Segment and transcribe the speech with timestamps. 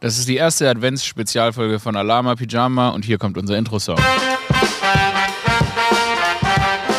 [0.00, 3.98] Das ist die erste Advents-Spezialfolge von Alama Pyjama und hier kommt unser Intro-Song.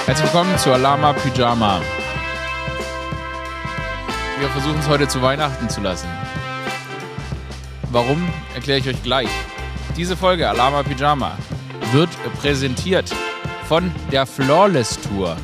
[0.08, 1.80] Herzlich willkommen zu Alama Pyjama.
[4.40, 6.08] Wir versuchen es heute zu Weihnachten zu lassen.
[7.92, 9.30] Warum, erkläre ich euch gleich.
[9.96, 11.38] Diese Folge Alama Pyjama
[11.92, 12.10] wird
[12.42, 13.14] präsentiert
[13.68, 15.38] von der Flawless Tour.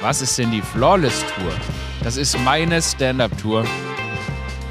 [0.00, 1.52] Was ist denn die Flawless Tour?
[2.02, 3.66] Das ist meine Stand-Up-Tour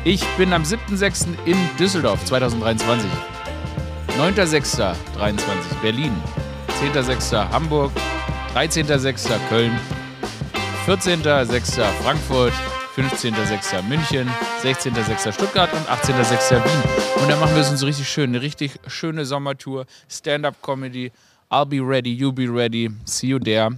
[0.06, 1.28] ich bin am 7.6.
[1.46, 3.10] in Düsseldorf 2023.
[4.18, 4.94] 9.6.23
[5.82, 6.12] Berlin.
[6.82, 7.50] 10.6.
[7.50, 7.92] Hamburg.
[8.54, 9.40] 13.6.
[9.50, 9.80] Köln.
[10.86, 11.84] 14.6.
[12.04, 12.54] Frankfurt.
[12.96, 13.82] 15.6.
[13.84, 14.30] München,
[14.62, 15.32] 16.6.
[15.32, 16.64] Stuttgart und 18.6.
[16.64, 17.22] Wien.
[17.22, 18.30] Und dann machen wir es uns richtig schön.
[18.30, 19.88] Eine richtig schöne Sommertour.
[20.08, 21.12] Stand-up-Comedy.
[21.50, 22.92] I'll be ready, you be ready.
[23.06, 23.70] See you there.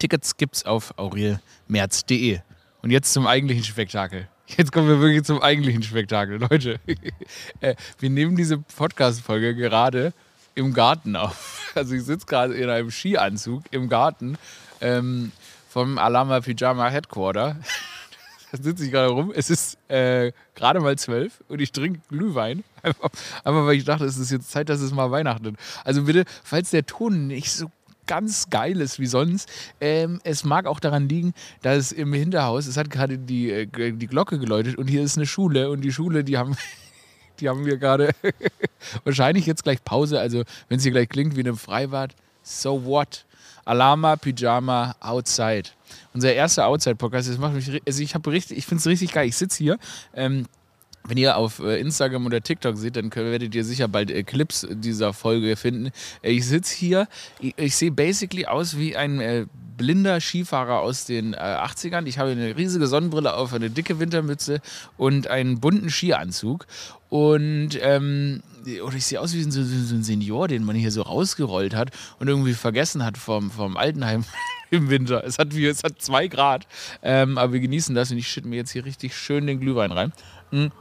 [0.00, 2.40] Tickets gibt's auf aurelmerz.de.
[2.82, 4.26] Und jetzt zum eigentlichen Spektakel.
[4.56, 6.78] Jetzt kommen wir wirklich zum eigentlichen Spektakel, Leute.
[7.60, 10.12] Äh, wir nehmen diese Podcast-Folge gerade
[10.54, 11.72] im Garten auf.
[11.74, 14.38] Also ich sitze gerade in einem Skianzug im Garten
[14.80, 15.32] ähm,
[15.68, 17.56] vom Alama Pyjama Headquarter.
[18.52, 19.32] Da sitze ich gerade rum.
[19.34, 22.62] Es ist äh, gerade mal zwölf und ich trinke Glühwein.
[22.84, 23.10] Einfach,
[23.42, 25.56] einfach weil ich dachte, es ist jetzt Zeit, dass es mal Weihnachten.
[25.82, 27.68] Also bitte, falls der Ton nicht so
[28.06, 29.48] ganz Geiles wie sonst.
[29.80, 34.06] Ähm, es mag auch daran liegen, dass im Hinterhaus, es hat gerade die, äh, die
[34.06, 36.56] Glocke geläutet und hier ist eine Schule und die Schule, die haben,
[37.40, 38.10] die haben wir gerade
[39.04, 40.20] wahrscheinlich jetzt gleich Pause.
[40.20, 43.24] Also wenn es hier gleich klingt wie in einem Freibad, so what?
[43.64, 45.70] Alama, Pyjama, Outside.
[46.12, 49.28] Unser erster Outside-Podcast, das also ich ich finde es richtig geil.
[49.28, 49.78] Ich sitze hier,
[50.14, 50.46] ähm,
[51.06, 55.12] wenn ihr auf äh, Instagram oder TikTok seht, dann werdet ihr sicher bald Clips dieser
[55.12, 55.90] Folge finden.
[56.22, 57.08] Äh, ich sitze hier,
[57.40, 62.06] ich, sehe basically aus wie ein äh, blinder Skifahrer aus den äh, 80ern.
[62.06, 64.60] Ich habe eine riesige Sonnenbrille auf, eine dicke Wintermütze
[64.96, 66.66] und einen bunten Skianzug.
[67.10, 68.42] Und ähm,
[68.82, 71.90] oder ich sehe aus wie so, so, ein Senior, den man hier so rausgerollt hat
[72.18, 74.24] und irgendwie vergessen hat vom, vom Altenheim
[74.70, 75.22] im Winter.
[75.22, 76.66] Es hat, es hat zwei Grad,
[77.02, 79.92] ähm, aber wir genießen das und ich schütte mir jetzt hier richtig schön den Glühwein
[79.92, 80.12] rein.
[80.50, 80.72] Mhm.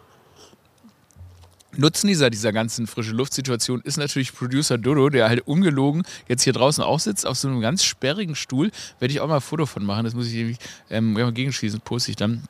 [1.76, 6.84] Nutzen dieser, ganzen frische Luftsituation ist natürlich Producer Dodo, der halt ungelogen jetzt hier draußen
[6.84, 8.72] auch sitzt, auf so einem ganz sperrigen Stuhl.
[9.00, 10.58] Werde ich auch mal ein Foto von machen, das muss ich nämlich
[10.90, 12.44] ähm, gegenschließen, poste ich dann.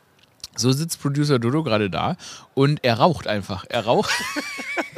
[0.56, 2.16] So sitzt Producer Dodo gerade da
[2.53, 3.66] und er raucht einfach.
[3.69, 4.12] Er raucht.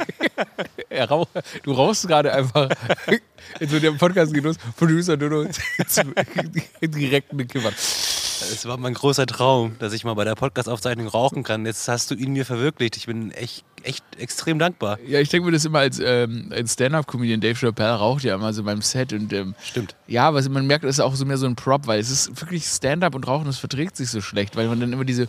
[0.90, 1.30] er raucht.
[1.62, 2.68] Du rauchst gerade einfach.
[3.60, 4.56] In so dem Podcast geht los.
[4.76, 5.44] Producer Dodo
[6.82, 7.72] direkt eine Kippern.
[7.72, 11.64] Es war mein großer Traum, dass ich mal bei der Podcast-Aufzeichnung rauchen kann.
[11.64, 12.98] Jetzt hast du ihn mir verwirklicht.
[12.98, 14.98] Ich bin echt, echt extrem dankbar.
[15.06, 17.40] Ja, ich denke mir das immer als, ähm, als Stand-Up-Comedian.
[17.40, 19.12] Dave Chappelle raucht ja immer so beim Set.
[19.12, 19.94] Und, ähm, Stimmt.
[20.06, 22.40] Ja, was man merkt, das ist auch so mehr so ein Prop, weil es ist
[22.40, 25.28] wirklich Stand-Up und Rauchen, das verträgt sich so schlecht, weil man dann immer diese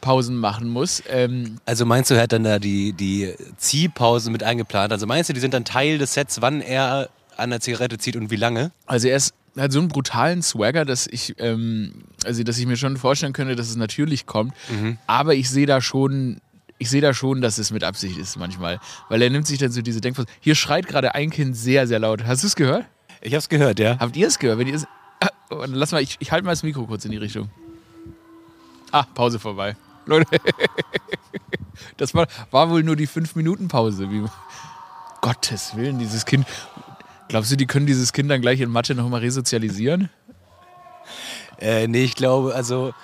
[0.00, 1.02] Pausen machen muss.
[1.08, 4.92] Ähm also meinst du, er hat dann da die, die Ziehpausen mit eingeplant?
[4.92, 8.16] Also meinst du, die sind dann Teil des Sets, wann er an der Zigarette zieht
[8.16, 8.70] und wie lange?
[8.86, 11.92] Also er ist hat so einen brutalen Swagger, dass ich, ähm,
[12.24, 14.54] also dass ich mir schon vorstellen könnte, dass es natürlich kommt.
[14.70, 14.98] Mhm.
[15.06, 16.40] Aber ich sehe da schon,
[16.80, 18.80] ich sehe da schon, dass es mit Absicht ist manchmal.
[19.10, 20.26] Weil er nimmt sich dann so diese Denkpause.
[20.40, 22.24] Hier schreit gerade ein Kind sehr, sehr laut.
[22.24, 22.86] Hast du es gehört?
[23.20, 23.98] Ich habe es gehört, ja.
[24.00, 24.58] Habt ihr es gehört?
[24.58, 24.80] Wenn ihr
[25.20, 25.28] ah,
[25.66, 27.50] lass mal, ich, ich halte mal das Mikro kurz in die Richtung.
[28.92, 29.76] Ah, Pause vorbei.
[30.06, 30.40] Leute,
[31.98, 34.10] das war, war wohl nur die 5-Minuten-Pause.
[34.10, 34.24] Wie,
[35.20, 36.46] Gottes Willen, dieses Kind.
[37.28, 40.08] Glaubst du, die können dieses Kind dann gleich in Mathe nochmal resozialisieren?
[41.60, 42.94] Äh, nee, ich glaube, also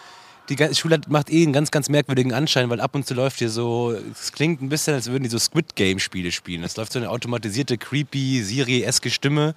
[0.48, 3.50] die Schule macht eh einen ganz, ganz merkwürdigen Anschein, weil ab und zu läuft hier
[3.50, 6.62] so, es klingt ein bisschen, als würden die so Squid Game Spiele spielen.
[6.62, 9.54] Es läuft so eine automatisierte, creepy, Siri-eske Stimme,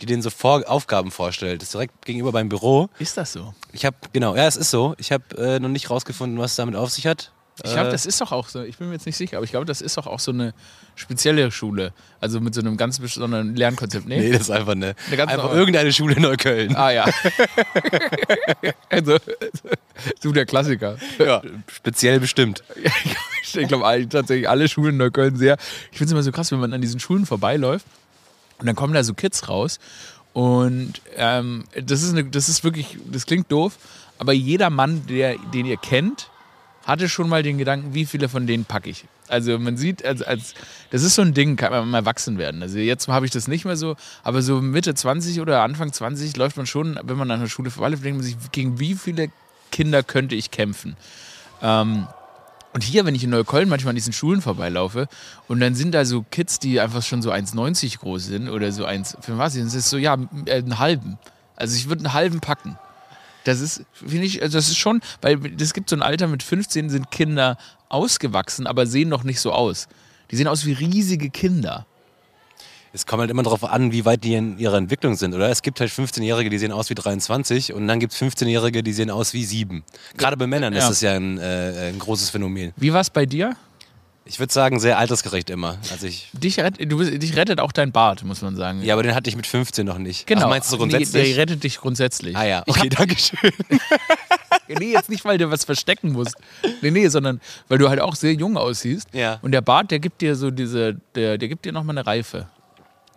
[0.00, 1.60] die denen so Vor Aufgaben vorstellt.
[1.60, 2.88] Das ist direkt gegenüber beim Büro.
[2.98, 3.54] Ist das so?
[3.72, 4.94] Ich habe, genau, ja, es ist so.
[4.98, 7.32] Ich habe äh, noch nicht rausgefunden, was es damit auf sich hat.
[7.62, 7.92] Ich glaube, äh.
[7.92, 9.82] das ist doch auch so, ich bin mir jetzt nicht sicher, aber ich glaube, das
[9.82, 10.54] ist doch auch so eine
[10.94, 11.92] spezielle Schule.
[12.20, 14.06] Also mit so einem ganz besonderen Lernkonzept.
[14.06, 15.58] Nee, nee das ist einfach eine, eine einfach neue.
[15.58, 16.74] irgendeine Schule in Neukölln.
[16.74, 17.06] Ah ja.
[18.88, 19.16] also,
[20.20, 20.96] so der Klassiker.
[21.18, 22.62] Ja, speziell bestimmt.
[23.42, 25.56] ich glaube tatsächlich alle Schulen in Neukölln sehr.
[25.92, 27.86] Ich finde es immer so krass, wenn man an diesen Schulen vorbeiläuft
[28.58, 29.78] und dann kommen da so Kids raus
[30.32, 33.78] und ähm, das, ist eine, das ist wirklich, das klingt doof,
[34.18, 36.30] aber jeder Mann, der, den ihr kennt,
[36.86, 39.04] hatte schon mal den Gedanken, wie viele von denen packe ich.
[39.28, 40.54] Also man sieht, als, als,
[40.90, 42.62] das ist so ein Ding, kann man mal erwachsen werden.
[42.62, 46.36] Also jetzt habe ich das nicht mehr so, aber so Mitte 20 oder Anfang 20
[46.36, 49.30] läuft man schon, wenn man an der Schule vorbeiläuft, denkt man sich, gegen wie viele
[49.70, 50.96] Kinder könnte ich kämpfen?
[51.62, 52.06] Ähm,
[52.72, 55.08] und hier, wenn ich in Neukölln manchmal an diesen Schulen vorbeilaufe
[55.48, 58.84] und dann sind da so Kids, die einfach schon so 1,90 groß sind oder so
[58.84, 59.54] 1, für was?
[59.54, 61.18] Das ist so, ja, äh, einen halben.
[61.56, 62.78] Also ich würde einen halben packen.
[63.44, 66.42] Das ist, finde ich, also das ist schon, weil es gibt so ein Alter mit
[66.42, 67.56] 15 sind Kinder
[67.88, 69.88] ausgewachsen, aber sehen noch nicht so aus.
[70.30, 71.86] Die sehen aus wie riesige Kinder.
[72.92, 75.48] Es kommt halt immer darauf an, wie weit die in ihrer Entwicklung sind, oder?
[75.48, 78.92] Es gibt halt 15-Jährige, die sehen aus wie 23 und dann gibt es 15-Jährige, die
[78.92, 79.84] sehen aus wie 7.
[80.16, 80.80] Gerade bei Männern Ja.
[80.80, 82.72] ist das ja ein, äh, ein großes Phänomen.
[82.76, 83.54] Wie war es bei dir?
[84.26, 85.78] Ich würde sagen, sehr altersgerecht immer.
[85.90, 88.82] Also ich, Dich, rett, du, dich rettet auch dein Bart, muss man sagen.
[88.82, 90.26] ja, aber den hatte ich mit 15 noch nicht.
[90.26, 90.46] genau.
[90.46, 91.28] Ach, meinst du so Nee, grundsätzlich?
[91.34, 92.36] der rettet dich grundsätzlich.
[92.36, 93.50] ah ja, okay, danke schön.
[94.68, 96.36] Nee, jetzt nicht, weil du was verstecken musst.
[96.80, 99.08] Nee, nee, sondern weil du halt auch sehr jung aussiehst.
[99.12, 99.40] Ja.
[99.42, 102.46] Und der Bart, der gibt dir so diese, der, der gibt dir nochmal eine Reife.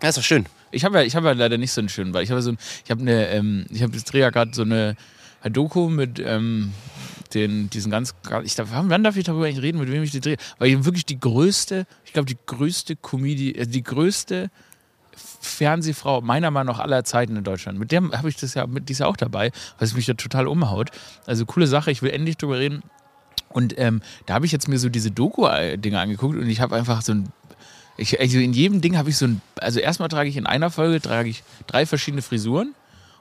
[0.03, 0.45] Ja, ist doch schön.
[0.71, 2.25] Ich habe ja, habe ja leider nicht so einen schönen Bart.
[2.25, 4.97] Ich habe so ein, ich habe eine, ähm, ich habe, drehe ja gerade so eine
[5.45, 6.73] Doku mit ähm,
[7.33, 8.13] den, diesen ganz,
[8.43, 10.35] ich darf, wann darf ich darüber eigentlich reden, mit wem ich die drehe?
[10.59, 14.51] Weil ich wirklich die größte, ich glaube die größte Comedy, äh, die größte
[15.15, 17.79] Fernsehfrau meiner Meinung nach aller Zeiten in Deutschland.
[17.79, 20.91] Mit der habe ich das ja, mit, die auch dabei, was mich da total umhaut.
[21.25, 22.83] Also coole Sache, ich will endlich drüber reden.
[23.53, 27.01] Und ähm, da habe ich jetzt mir so diese Doku-Dinge angeguckt und ich habe einfach
[27.01, 27.29] so ein.
[28.03, 29.41] Ich, also in jedem Ding habe ich so ein.
[29.59, 32.75] Also erstmal trage ich in einer Folge trage ich drei verschiedene Frisuren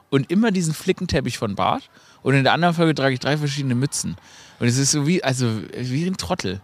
[0.09, 1.89] und immer diesen Flickenteppich von Bart.
[2.21, 4.15] Und in der anderen Folge trage ich drei verschiedene Mützen.
[4.59, 5.47] Und es ist so wie, also
[5.77, 6.61] wie ein Trottel.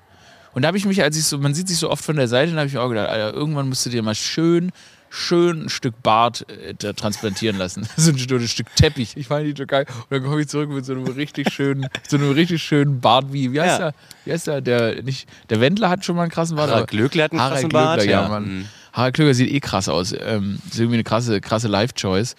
[0.53, 2.27] Und da habe ich mich, als ich so, man sieht sich so oft von der
[2.27, 4.71] Seite, da habe ich mir auch gedacht, Alter, irgendwann musst du dir mal schön,
[5.09, 7.87] schön ein Stück Bart äh, transplantieren lassen.
[7.97, 9.17] so ein, Stück- ein Stück Teppich.
[9.17, 9.95] Ich fand die total geil.
[9.95, 13.31] Und dann komme ich zurück mit so einem richtig schönen, so einem richtig schönen Bart
[13.33, 13.91] wie, wie heißt Ja.
[13.91, 13.93] der?
[14.25, 14.61] Wie heißt der?
[14.61, 16.69] Der, nicht, der Wendler hat schon mal einen krassen Bart.
[16.69, 18.29] Harald Glöckler hat einen Harald krassen Bart, Glöckler, ja, ja.
[18.29, 18.57] Mann.
[18.59, 18.65] Mhm.
[18.93, 20.13] Harald Klöger sieht eh krass aus.
[20.19, 22.35] Ähm, ist irgendwie eine krasse, krasse Life-Choice,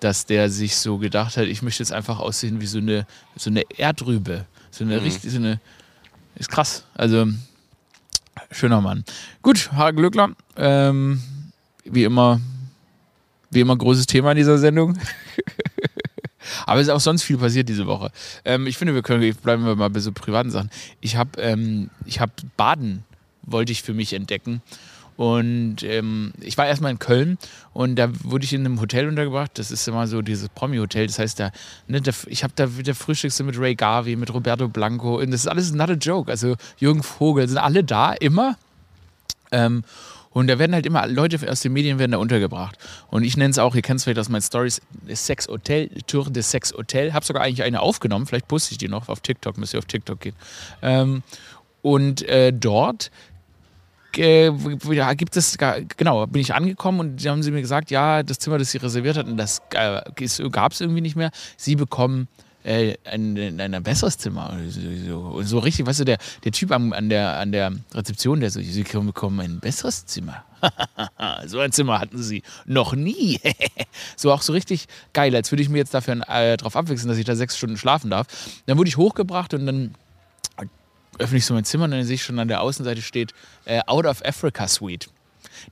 [0.00, 3.06] dass der sich so gedacht hat, ich möchte jetzt einfach aussehen wie so eine,
[3.36, 4.44] so eine Erdrübe.
[4.70, 4.90] So Mhm.
[4.92, 5.60] eine richtig, so eine.
[6.36, 6.84] Ist krass.
[6.94, 7.26] Also,
[8.50, 9.04] schöner Mann.
[9.42, 10.30] Gut, Harald Glöckler.
[10.56, 11.22] Ähm,
[11.84, 12.40] wie immer,
[13.50, 14.98] wie immer großes Thema in dieser Sendung.
[16.66, 18.10] Aber es ist auch sonst viel passiert diese Woche.
[18.44, 20.70] Ähm, ich finde, wir können, bleiben wir mal bei so privaten Sachen.
[21.00, 23.04] Ich habe ähm, ich hab Baden,
[23.42, 24.62] wollte ich für mich entdecken.
[25.16, 27.38] Und ähm, ich war erstmal in Köln
[27.72, 29.52] und da wurde ich in einem Hotel untergebracht.
[29.54, 31.06] Das ist immer so dieses Promi-Hotel.
[31.06, 31.52] Das heißt, da,
[31.86, 35.20] ne, da, ich habe da wieder Frühstückste mit Ray Garvey, mit Roberto Blanco.
[35.20, 36.30] Und das ist alles not a joke.
[36.30, 38.56] Also Jürgen Vogel sind alle da, immer.
[39.52, 39.84] Ähm,
[40.34, 42.76] und da werden halt immer Leute aus den Medien werden da untergebracht.
[43.08, 46.28] Und ich nenne es auch, ihr kennt es vielleicht aus meinen Stories, Sex Hotel, Tour
[46.28, 47.14] de Sex Hotel.
[47.14, 49.86] Habe sogar eigentlich eine aufgenommen, vielleicht poste ich die noch auf TikTok, müsst ihr auf
[49.86, 50.34] TikTok gehen.
[50.82, 51.22] Ähm,
[51.82, 53.12] und äh, dort
[54.18, 54.50] äh,
[55.14, 55.56] gibt es,
[55.96, 59.16] genau, bin ich angekommen und haben sie mir gesagt, ja, das Zimmer, das sie reserviert
[59.16, 60.00] hatten, das äh,
[60.50, 61.30] gab es irgendwie nicht mehr.
[61.56, 62.26] Sie bekommen
[62.64, 64.50] äh, ein, ein, ein besseres Zimmer.
[64.52, 68.50] Und so, richtig, weißt du, der, der Typ am, an, der, an der Rezeption, der
[68.50, 70.44] so, sie bekommen ein besseres Zimmer.
[71.46, 73.38] so ein Zimmer hatten sie noch nie.
[74.16, 77.18] so auch so richtig geil, als würde ich mir jetzt dafür äh, drauf abwechseln, dass
[77.18, 78.26] ich da sechs Stunden schlafen darf.
[78.66, 79.94] Dann wurde ich hochgebracht und dann
[81.18, 83.34] öffne ich so mein Zimmer und dann sehe ich schon an der Außenseite steht
[83.66, 85.08] äh, Out of Africa Suite.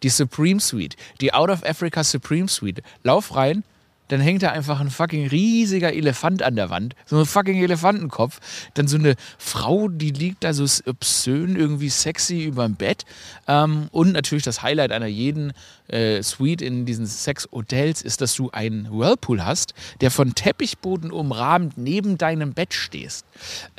[0.02, 0.96] Die Supreme Suite.
[1.20, 2.82] Die Out of Africa Supreme Suite.
[3.02, 3.64] Lauf rein,
[4.12, 6.94] dann hängt da einfach ein fucking riesiger Elefant an der Wand.
[7.06, 8.40] So ein fucking Elefantenkopf.
[8.74, 13.06] Dann so eine Frau, die liegt da so obszön, irgendwie sexy über dem Bett.
[13.48, 15.54] Ähm, und natürlich das Highlight einer jeden
[15.88, 19.72] äh, Suite in diesen Sex-Hotels ist, dass du einen Whirlpool hast,
[20.02, 23.24] der von Teppichboden umrahmt neben deinem Bett stehst.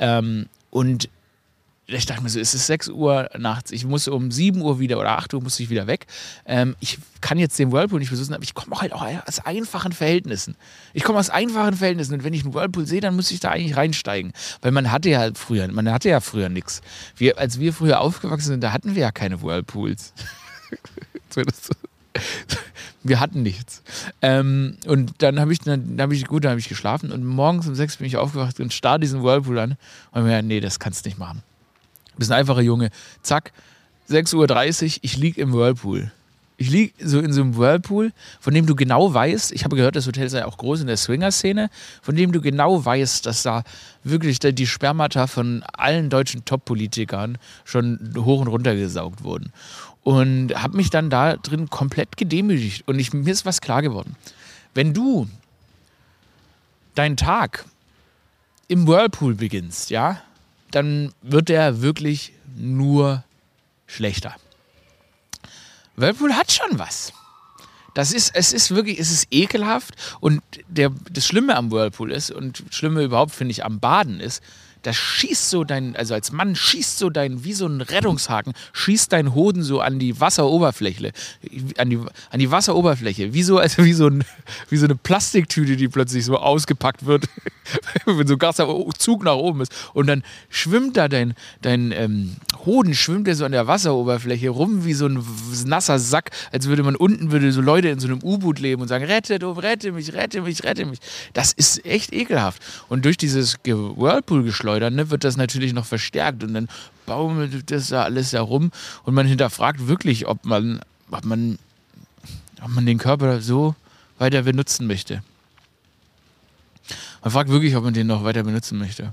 [0.00, 1.08] Ähm, und
[1.86, 4.98] ich dachte mir so, es ist 6 Uhr nachts, ich muss um 7 Uhr wieder
[4.98, 6.06] oder 8 Uhr muss ich wieder weg.
[6.46, 9.92] Ähm, ich kann jetzt den Whirlpool nicht besuchen, aber ich komme halt auch aus einfachen
[9.92, 10.56] Verhältnissen.
[10.94, 13.50] Ich komme aus einfachen Verhältnissen und wenn ich einen Whirlpool sehe, dann muss ich da
[13.50, 14.32] eigentlich reinsteigen.
[14.62, 16.80] Weil man hatte ja früher, man hatte ja früher nichts.
[17.16, 20.14] Wir, als wir früher aufgewachsen sind, da hatten wir ja keine Whirlpools.
[23.06, 23.82] Wir hatten nichts.
[24.22, 27.68] Ähm, und dann habe ich, dann hab ich, gut, dann habe ich geschlafen und morgens
[27.68, 29.76] um sechs bin ich aufgewacht und starr diesen Whirlpool an
[30.12, 31.42] und mir, nee, das kannst du nicht machen.
[32.16, 32.90] Bist ein einfacher Junge.
[33.22, 33.52] Zack,
[34.10, 36.12] 6.30 Uhr, ich lieg im Whirlpool.
[36.56, 39.96] Ich lieg so in so einem Whirlpool, von dem du genau weißt, ich habe gehört,
[39.96, 41.68] das Hotel sei auch groß in der Swinger-Szene,
[42.00, 43.64] von dem du genau weißt, dass da
[44.04, 49.52] wirklich die Spermata von allen deutschen Top-Politikern schon hoch und runter gesaugt wurden.
[50.04, 52.86] Und habe mich dann da drin komplett gedemütigt.
[52.86, 54.14] Und ich, mir ist was klar geworden.
[54.74, 55.28] Wenn du
[56.94, 57.64] deinen Tag
[58.68, 60.22] im Whirlpool beginnst, ja,
[60.70, 63.24] dann wird der wirklich nur
[63.86, 64.34] schlechter.
[65.96, 67.12] Whirlpool hat schon was.
[67.94, 72.32] Das ist, es ist wirklich, es ist ekelhaft und der, das Schlimme am Whirlpool ist
[72.32, 74.42] und Schlimme überhaupt finde ich am Baden ist,
[74.84, 79.12] das schießt so dein, also als Mann schießt so dein, wie so ein Rettungshaken, schießt
[79.12, 81.12] dein Hoden so an die Wasseroberfläche,
[81.78, 81.98] an die,
[82.30, 84.24] an die Wasseroberfläche, wie so, also wie so, ein,
[84.68, 87.24] wie so eine Plastiktüte, die plötzlich so ausgepackt wird,
[88.04, 89.72] wenn so ein ganzer Zug nach oben ist.
[89.94, 92.36] Und dann schwimmt da dein, dein ähm,
[92.66, 95.24] Hoden, schwimmt der so an der Wasseroberfläche rum wie so ein
[95.64, 98.88] nasser Sack, als würde man unten, würde so Leute in so einem U-Boot leben und
[98.88, 100.98] sagen, rette, oh, rette mich, rette mich, rette mich.
[101.32, 102.62] Das ist echt ekelhaft.
[102.90, 103.62] Und durch dieses
[104.74, 106.68] Whirlpool-Geschleudern ne, wird das natürlich noch verstärkt und dann
[107.06, 108.70] baumelt das da alles herum
[109.04, 111.58] und man hinterfragt wirklich, ob man, ob man,
[112.62, 113.74] ob man den Körper so
[114.18, 115.22] weiter benutzen möchte.
[117.22, 119.12] Man fragt wirklich, ob man den noch weiter benutzen möchte.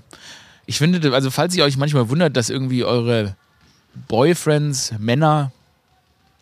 [0.66, 3.36] Ich finde, also falls ihr euch manchmal wundert, dass irgendwie eure
[4.08, 5.52] Boyfriends, Männer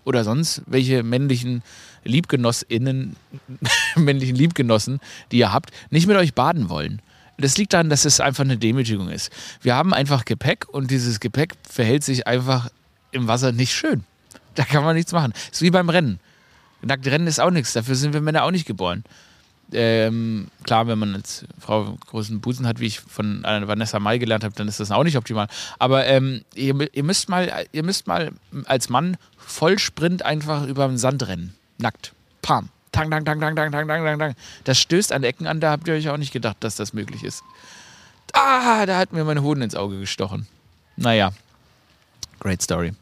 [0.03, 1.63] oder sonst welche männlichen
[2.03, 3.15] LiebgenossInnen,
[3.95, 4.99] männlichen Liebgenossen,
[5.31, 7.01] die ihr habt, nicht mit euch baden wollen.
[7.39, 9.31] Das liegt daran, dass es einfach eine Demütigung ist.
[9.61, 12.69] Wir haben einfach Gepäck und dieses Gepäck verhält sich einfach
[13.11, 14.03] im Wasser nicht schön.
[14.55, 15.31] Da kann man nichts machen.
[15.51, 16.19] ist wie beim Rennen.
[16.81, 17.71] Nackt Rennen ist auch nichts.
[17.71, 19.05] Dafür sind wir Männer auch nicht geboren.
[19.71, 24.43] Ähm, klar, wenn man als Frau großen Busen hat, wie ich von Vanessa Mai gelernt
[24.43, 25.47] habe, dann ist das auch nicht optimal.
[25.77, 28.31] Aber ähm, ihr, ihr, müsst mal, ihr müsst mal
[28.65, 31.55] als Mann Vollsprint einfach über den Sand rennen.
[31.77, 32.13] Nackt.
[32.41, 32.69] Pam.
[32.91, 34.19] Tang, tang, tang, tang, tang, tang, tang, tang.
[34.19, 34.35] tang.
[34.63, 37.23] Das stößt an Ecken an, da habt ihr euch auch nicht gedacht, dass das möglich
[37.23, 37.43] ist.
[38.33, 40.47] Ah, da hat mir mein Hoden ins Auge gestochen.
[40.95, 41.31] Naja,
[42.39, 42.93] great story.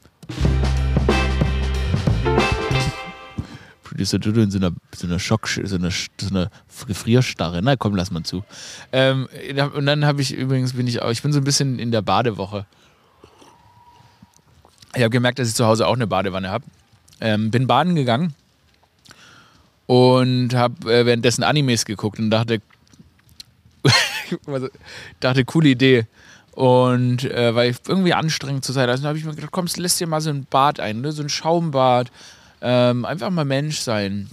[3.83, 6.51] Producer Dodo in so einer, so einer Schock, so einer, so einer
[6.85, 7.61] Gefrierstarre.
[7.63, 8.43] Na komm, lass mal zu.
[8.91, 9.27] Ähm,
[9.73, 12.01] und dann habe ich übrigens, bin ich auch, ich bin so ein bisschen in der
[12.01, 12.65] Badewoche.
[14.95, 16.65] Ich habe gemerkt, dass ich zu Hause auch eine Badewanne habe.
[17.19, 18.35] Ähm, bin baden gegangen
[19.87, 22.61] und habe äh, währenddessen Animes geguckt und dachte,
[25.19, 26.05] dachte, coole Idee.
[26.51, 30.07] Und äh, weil irgendwie anstrengend zur Zeit, also habe ich mir gedacht, komm, lässt dir
[30.07, 31.11] mal so ein Bad ein, ne?
[31.11, 32.11] so ein Schaumbad.
[32.61, 34.29] Ähm, einfach mal Mensch sein.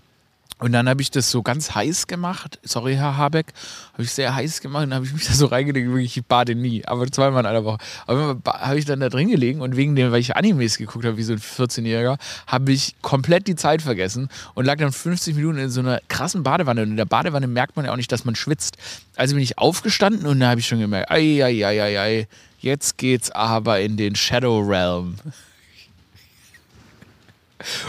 [0.65, 2.59] Und dann habe ich das so ganz heiß gemacht.
[2.63, 3.49] Sorry, Herr Habeck.
[3.93, 5.89] Habe ich sehr heiß gemacht und dann habe ich mich da so reingelegt.
[5.89, 7.77] Wirklich, ich bade nie, aber zweimal in einer Woche.
[8.07, 11.19] Aber habe ich dann da drin gelegen und wegen dem, weil ich Animes geguckt habe,
[11.19, 12.17] wie so ein 14-Jähriger,
[12.47, 16.43] habe ich komplett die Zeit vergessen und lag dann 50 Minuten in so einer krassen
[16.43, 16.81] Badewanne.
[16.81, 18.79] Und in der Badewanne merkt man ja auch nicht, dass man schwitzt.
[19.17, 22.29] Also bin ich aufgestanden und da habe ich schon gemerkt, ei, ei, ei, ei, ei,
[22.61, 25.17] jetzt geht's aber in den Shadow Realm.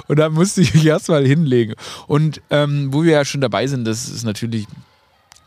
[0.08, 1.76] Und da musste ich mich erstmal hinlegen.
[2.08, 4.68] Und ähm, wo wir ja schon dabei sind, das ist natürlich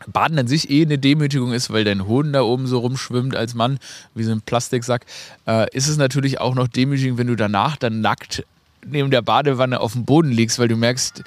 [0.07, 3.53] Baden an sich eh eine Demütigung ist, weil dein Hoden da oben so rumschwimmt als
[3.53, 3.79] Mann,
[4.15, 5.05] wie so ein Plastiksack,
[5.47, 8.45] äh, ist es natürlich auch noch demütigend, wenn du danach dann nackt
[8.85, 11.23] neben der Badewanne auf dem Boden liegst, weil du merkst,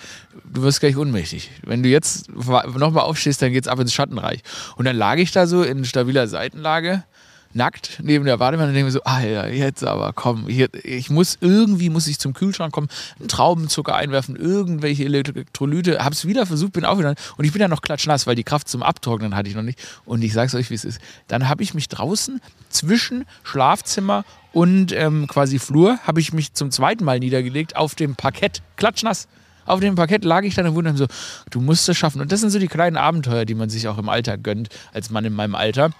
[0.53, 1.51] du wirst gleich ohnmächtig.
[1.65, 4.41] Wenn du jetzt nochmal aufstehst, dann geht's ab ins Schattenreich.
[4.77, 7.05] Und dann lag ich da so in stabiler Seitenlage
[7.55, 11.11] nackt neben der Badewanne und denke mir so, ah ja, jetzt aber komm, hier, ich
[11.11, 16.73] muss irgendwie muss ich zum Kühlschrank kommen, einen Traubenzucker einwerfen, irgendwelche Elektrolyte, hab's wieder versucht,
[16.73, 19.55] bin aufgegangen und ich bin ja noch klatschnass, weil die Kraft zum Abtrocknen hatte ich
[19.55, 21.01] noch nicht und ich sag's euch, wie es ist.
[21.29, 26.71] Dann habe ich mich draußen zwischen Schlafzimmer und ähm, quasi Flur, habe ich mich zum
[26.71, 29.29] zweiten Mal niedergelegt auf dem Parkett, klatschnass.
[29.65, 31.07] Auf dem Parkett lag ich dann und wunderte so,
[31.51, 32.21] du musst es schaffen.
[32.21, 35.11] Und das sind so die kleinen Abenteuer, die man sich auch im Alter gönnt, als
[35.11, 35.91] Mann in meinem Alter.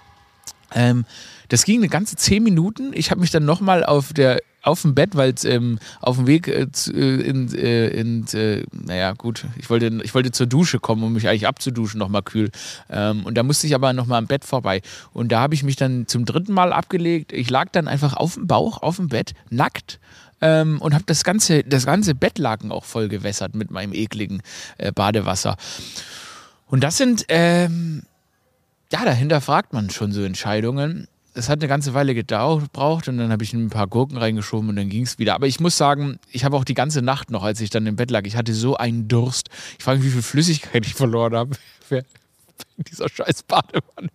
[0.73, 1.05] Ähm,
[1.49, 2.91] das ging eine ganze zehn Minuten.
[2.93, 6.47] Ich habe mich dann nochmal auf der auf dem Bett, weil ähm, auf dem Weg
[6.47, 11.03] äh, äh in, äh, in äh, naja, gut, ich wollte, ich wollte zur Dusche kommen,
[11.03, 12.49] um mich eigentlich abzuduschen, nochmal kühl.
[12.89, 14.81] Ähm, und da musste ich aber nochmal am Bett vorbei.
[15.11, 17.33] Und da habe ich mich dann zum dritten Mal abgelegt.
[17.33, 19.99] Ich lag dann einfach auf dem Bauch, auf dem Bett, nackt.
[20.41, 24.41] Ähm, und habe das ganze, das ganze Bettlaken auch voll gewässert mit meinem ekligen
[24.77, 25.57] äh, Badewasser.
[26.67, 28.03] Und das sind, ähm,
[28.93, 33.31] ja, dahinter fragt man schon so Entscheidungen es hat eine ganze Weile gebraucht und dann
[33.31, 35.33] habe ich ein paar Gurken reingeschoben und dann ging es wieder.
[35.33, 37.95] Aber ich muss sagen, ich habe auch die ganze Nacht noch, als ich dann im
[37.95, 39.49] Bett lag, ich hatte so einen Durst.
[39.77, 41.55] Ich frage mich, wie viel Flüssigkeit ich verloren habe
[41.89, 44.09] in dieser scheiß Badewanne.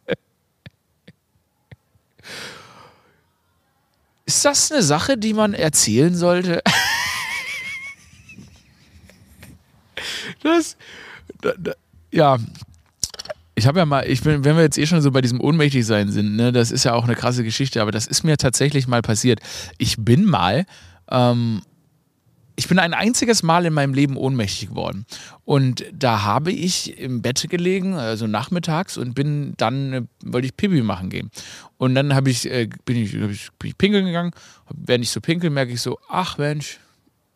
[4.27, 6.63] Ist das eine Sache, die man erzählen sollte?
[10.43, 10.77] das,
[11.41, 11.73] da, da,
[12.13, 12.39] ja,
[13.59, 16.11] ich habe ja mal, ich bin, wenn wir jetzt eh schon so bei diesem Ohnmächtigsein
[16.11, 19.03] sind, ne, das ist ja auch eine krasse Geschichte, aber das ist mir tatsächlich mal
[19.03, 19.41] passiert.
[19.79, 20.65] Ich bin mal,
[21.11, 21.63] ähm,
[22.55, 25.07] ich bin ein einziges Mal in meinem Leben ohnmächtig geworden.
[25.45, 30.57] Und da habe ich im Bett gelegen, also nachmittags, und bin dann, äh, wollte ich
[30.57, 31.31] Pipi machen gehen.
[31.79, 34.33] Und dann habe ich, äh, bin, ich, ich, bin ich pinkeln gegangen.
[34.71, 36.79] Während ich so pinkel, merke ich so, ach Mensch,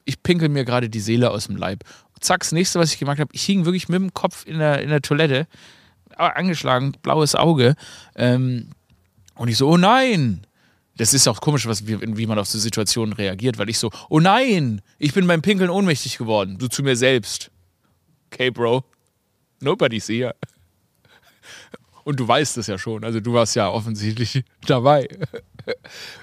[0.04, 1.84] ich pinkel mir gerade die Seele aus dem Leib.
[2.20, 4.82] Zack, das nächste, was ich gemacht habe, ich hing wirklich mit dem Kopf in der,
[4.82, 5.48] in der Toilette
[6.16, 7.74] angeschlagen, blaues Auge.
[8.16, 8.68] Ähm,
[9.34, 10.46] Und ich so, oh nein.
[10.96, 13.90] Das ist auch komisch, was, wie, wie man auf so Situationen reagiert, weil ich so,
[14.10, 16.58] oh nein, ich bin beim Pinkeln ohnmächtig geworden.
[16.58, 17.50] Du zu mir selbst.
[18.30, 18.84] Okay, Bro.
[19.60, 20.34] Nobody's here.
[22.04, 23.04] Und du weißt es ja schon.
[23.04, 25.08] Also du warst ja offensichtlich dabei.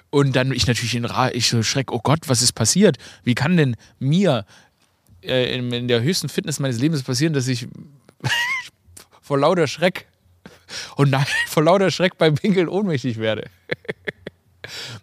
[0.10, 2.98] Und dann ich natürlich in Ra ich so schreck, oh Gott, was ist passiert?
[3.24, 4.46] Wie kann denn mir
[5.22, 7.68] äh, in, in der höchsten Fitness meines Lebens passieren, dass ich
[9.30, 10.08] vor lauter Schreck
[10.96, 13.48] und nein, vor lauter Schreck beim Pinkeln ohnmächtig werde.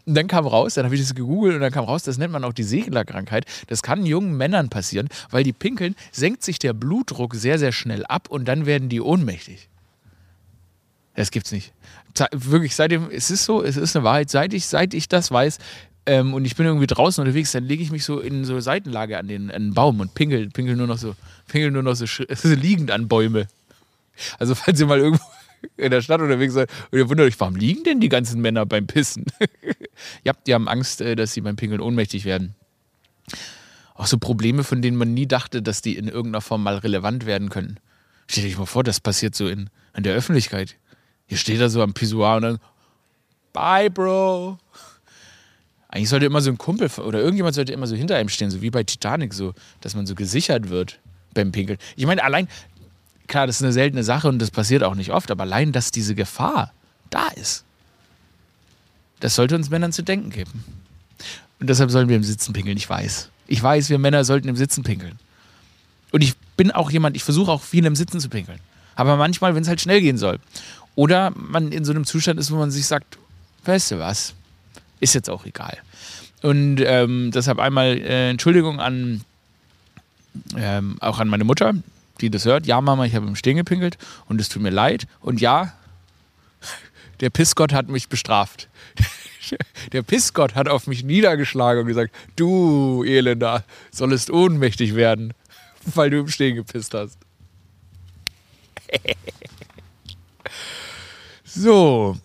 [0.04, 2.33] Und dann kam raus, dann habe ich das gegoogelt und dann kam raus, das nennt
[2.33, 3.45] man auch die Seglerkrankheit.
[3.68, 8.04] Das kann jungen Männern passieren, weil die pinkeln, senkt sich der Blutdruck sehr, sehr schnell
[8.06, 9.68] ab und dann werden die ohnmächtig.
[11.14, 11.73] Das gibt's nicht.
[12.33, 15.59] Wirklich, seitdem, es ist so, es ist eine Wahrheit, seit ich, seit ich das weiß
[16.06, 19.18] ähm, und ich bin irgendwie draußen unterwegs, dann lege ich mich so in so Seitenlage
[19.18, 21.14] an den, an den Baum und pingel, pingel nur noch so,
[21.47, 23.47] pingel nur noch so, so liegend an Bäume.
[24.38, 25.25] Also falls ihr mal irgendwo
[25.76, 28.66] in der Stadt unterwegs seid und ihr wundert euch, warum liegen denn die ganzen Männer
[28.66, 29.26] beim Pissen?
[30.25, 32.54] ja, die haben Angst, äh, dass sie beim Pinkeln ohnmächtig werden.
[33.94, 37.25] Auch so Probleme, von denen man nie dachte, dass die in irgendeiner Form mal relevant
[37.25, 37.80] werden können.
[38.28, 40.76] Stell dir mal vor, das passiert so in, in der Öffentlichkeit.
[41.28, 42.58] Ihr steht da so am Pissoir und dann,
[43.52, 44.58] bye, Bro.
[45.88, 48.61] Eigentlich sollte immer so ein Kumpel oder irgendjemand sollte immer so hinter einem stehen, so
[48.61, 51.00] wie bei Titanic, so, dass man so gesichert wird
[51.32, 51.78] beim Pinkeln.
[51.96, 52.49] Ich meine, allein,
[53.26, 55.90] klar, das ist eine seltene Sache und das passiert auch nicht oft, aber allein, dass
[55.90, 56.73] diese Gefahr
[57.11, 57.64] da ist,
[59.21, 60.64] das sollte uns Männern zu denken geben.
[61.59, 62.76] Und deshalb sollen wir im Sitzen pinkeln.
[62.76, 63.30] Ich weiß.
[63.47, 65.18] Ich weiß, wir Männer sollten im Sitzen pinkeln.
[66.12, 68.61] Und ich bin auch jemand, ich versuche auch viel im Sitzen zu pinkeln.
[68.95, 70.38] Aber manchmal, wenn es halt schnell gehen soll.
[70.95, 73.18] Oder man in so einem Zustand ist, wo man sich sagt,
[73.64, 74.35] weißt du was,
[75.00, 75.78] ist jetzt auch egal.
[76.42, 79.23] Und ähm, deshalb einmal äh, Entschuldigung an
[80.56, 81.75] ähm, auch an meine Mutter,
[82.20, 82.66] die das hört.
[82.66, 85.06] Ja, Mama, ich habe im Stehen gepinkelt und es tut mir leid.
[85.20, 85.73] Und ja,
[87.20, 88.68] der Pissgott hat mich bestraft.
[89.92, 95.35] Der Pissgott hat auf mich niedergeschlagen und gesagt, du Elender, sollest ohnmächtig werden,
[95.94, 97.18] weil du im Stehen gepisst hast.
[101.44, 102.18] So.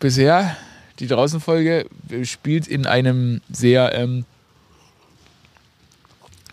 [0.00, 0.56] Bisher,
[0.98, 1.86] die Draußenfolge
[2.24, 4.24] spielt in einem sehr, ähm,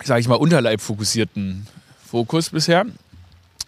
[0.04, 1.66] sag ich mal, unterleibfokussierten
[2.04, 2.86] Fokus bisher.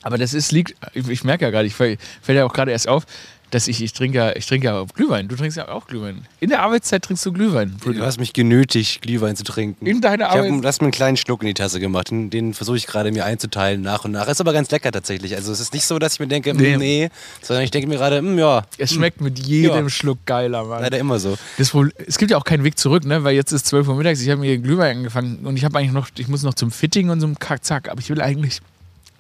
[0.03, 3.07] Aber das ist, liegt, ich, merke ja gerade, ich fällt ja auch gerade erst auf,
[3.55, 5.29] dass ich, ich trinke ja, ich trinke ja Glühwein.
[5.29, 6.27] Du trinkst ja auch Glühwein.
[6.41, 7.77] In der Arbeitszeit trinkst du Glühwein.
[7.85, 9.87] Du hast mich genötigt, Glühwein zu trinken.
[9.87, 10.63] In deiner Ich habe Arbeit.
[10.63, 12.09] mir einen kleinen Schluck in die Tasse gemacht.
[12.11, 14.27] Den, versuche ich gerade mir einzuteilen nach und nach.
[14.27, 15.37] Ist aber ganz lecker tatsächlich.
[15.37, 16.77] Also es ist nicht so, dass ich mir denke, Nee.
[16.77, 17.11] nee,
[17.43, 19.89] sondern ich denke mir gerade, hm, ja, Es schmeckt mit jedem Ja.
[19.89, 20.83] Schluck geiler, Mann.
[20.83, 21.37] leider immer so.
[21.57, 23.23] Das Problem, es gibt ja auch keinen Weg zurück, ne?
[23.25, 25.93] Weil jetzt ist 12 Uhr mittags, ich habe mir Glühwein angefangen und ich habe eigentlich
[25.93, 28.61] noch, ich muss noch zum Fitting und so einem Kack-Zack, aber ich will eigentlich,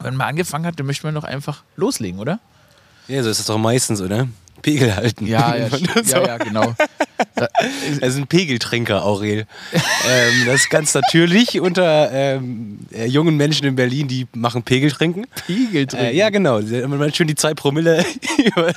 [0.00, 2.40] wenn man angefangen hat, dann möchte man doch einfach loslegen, oder?
[3.06, 4.28] Ja, so ist es doch meistens, oder?
[4.62, 5.26] Pegel halten.
[5.26, 5.68] Ja, ja,
[6.04, 6.16] So.
[6.16, 6.74] ja, ja genau.
[8.00, 9.46] Er ist ein Pegeltrinker, Aurel.
[9.72, 15.26] ähm, das ist ganz natürlich unter ähm, äh, jungen Menschen in Berlin, die machen Pegeltrinken.
[15.46, 16.06] Pegel trinken.
[16.06, 16.60] Äh, ja, genau.
[16.60, 18.04] Man schön die zwei Promille
[18.44, 18.72] über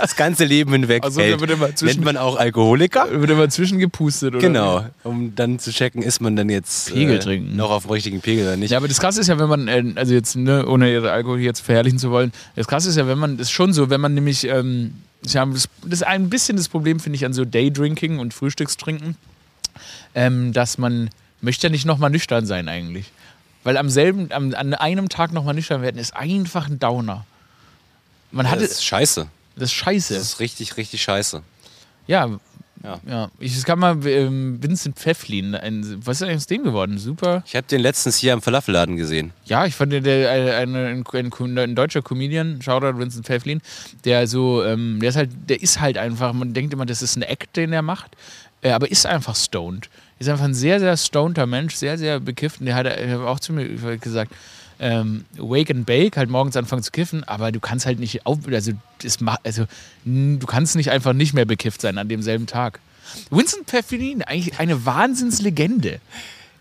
[0.00, 3.08] das ganze Leben hinweg Also, hält, da wird immer zwischen- nennt man auch Alkoholiker.
[3.10, 4.40] Wird immer zwischengepustet, oder?
[4.46, 7.56] Genau, um dann zu checken, ist man dann jetzt Pegel trinken.
[7.56, 8.70] noch auf dem richtigen Pegel oder nicht.
[8.70, 11.40] Ja, aber das Krasse ist ja, wenn man, äh, also jetzt, ne, ohne ihre Alkohol
[11.40, 14.00] jetzt verherrlichen zu wollen, das Krasse ist ja, wenn man, das ist schon so, wenn
[14.00, 17.32] man nämlich, ähm, sie haben das, das ist ein bisschen das Problem, finde ich, an
[17.32, 19.16] so Daydrinking und Frühstückstrinken,
[20.14, 23.10] ähm, dass man möchte ja nicht nochmal nüchtern sein eigentlich.
[23.64, 27.26] Weil am selben, am, an einem Tag nochmal nüchtern werden, ist einfach ein Downer.
[28.30, 29.28] Man hatte, das ist scheiße.
[29.56, 30.14] das ist scheiße.
[30.14, 31.42] Das ist richtig, richtig scheiße.
[32.06, 32.38] ja,
[32.82, 33.00] Ja.
[33.08, 33.30] ja.
[33.38, 36.98] Ich, es gab mal ähm, Vincent Pfefflin, ein, was ist eigentlich aus dem geworden?
[36.98, 37.42] Super.
[37.46, 39.32] Ich habe den letztens hier am Falafelladen gesehen.
[39.44, 43.60] Ja, ich fand der, der ein, ein, ein, ein deutscher Comedian, Shoutout Vincent Pfefflin,
[44.04, 47.16] der so, ähm, der ist halt, der ist halt einfach, man denkt immer, das ist
[47.16, 48.16] ein Act, den er macht,
[48.62, 49.88] äh, aber ist einfach stoned.
[50.18, 52.60] Ist einfach ein sehr, sehr stoneder Mensch, sehr, sehr bekifft.
[52.60, 54.32] Und der hat er hat auch zu mir gesagt,
[54.80, 58.38] ähm, wake and bake, halt morgens anfangen zu kiffen, aber du kannst halt nicht auf,
[58.46, 59.64] also, das also
[60.04, 62.80] du kannst nicht einfach nicht mehr bekifft sein an demselben Tag.
[63.30, 66.00] Vincent Pfefflin, eigentlich eine Wahnsinnslegende.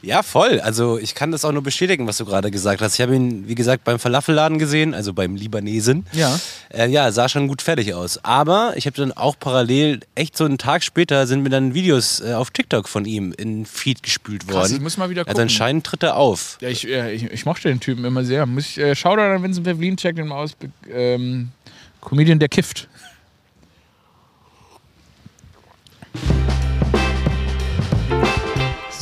[0.08, 0.62] Ja, voll.
[0.62, 2.94] Also ich kann das auch nur bestätigen, was du gerade gesagt hast.
[2.96, 6.06] Ich habe ihn, wie gesagt, beim Falafelladen gesehen, also beim Libanesen.
[6.14, 6.40] Ja.
[6.70, 8.24] Äh, ja, sah schon gut fertig aus.
[8.24, 12.22] Aber ich habe dann auch parallel, echt so einen Tag später, sind mir dann Videos
[12.22, 14.62] äh, auf TikTok von ihm in Feed gespült worden.
[14.62, 15.42] Krass, ich muss mal wieder Also gucken.
[15.44, 16.58] anscheinend tritt er auf.
[16.62, 18.46] Ja, ich, äh, ich, ich mochte den Typen immer sehr.
[18.46, 20.52] Muss ich, äh, schau da an Vincent Pavlin, check den mal aus.
[20.90, 21.50] Ähm,
[22.00, 22.88] Comedian, der kifft.